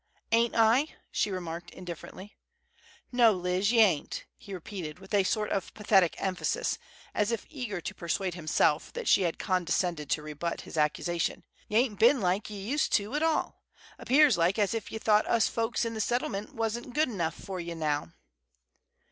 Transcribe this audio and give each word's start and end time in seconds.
"Ain't 0.31 0.55
I?" 0.55 0.87
she 1.11 1.29
remarked, 1.29 1.69
indifferently. 1.69 2.35
"No, 3.11 3.31
Liz, 3.31 3.71
ye 3.71 3.81
ain't," 3.81 4.25
he 4.35 4.51
repeated, 4.51 4.97
with 4.97 5.13
a 5.13 5.23
sort 5.23 5.51
of 5.51 5.71
pathetic 5.75 6.15
emphasis, 6.17 6.79
as 7.13 7.31
if 7.31 7.45
eager 7.51 7.79
to 7.81 7.93
persuade 7.93 8.33
himself 8.33 8.91
that 8.93 9.07
she 9.07 9.21
had 9.21 9.37
condescended 9.37 10.09
to 10.09 10.23
rebut 10.23 10.61
his 10.61 10.75
accusation. 10.75 11.43
"Y' 11.67 11.75
ain't 11.75 11.99
been 11.99 12.19
like 12.19 12.49
ye 12.49 12.57
used 12.57 12.91
to 12.93 13.13
at 13.13 13.21
all. 13.21 13.61
Appears 13.99 14.39
like 14.39 14.57
as 14.57 14.73
if 14.73 14.91
ye 14.91 14.97
thought 14.97 15.27
us 15.27 15.47
folks 15.47 15.85
in 15.85 15.93
the 15.93 16.01
Settlement 16.01 16.55
wasn't 16.55 16.95
good 16.95 17.07
enough 17.07 17.35
fer 17.35 17.59
ye 17.59 17.75
now." 17.75 18.11